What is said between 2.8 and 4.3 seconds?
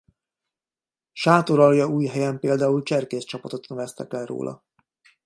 cserkészcsapatot neveztek el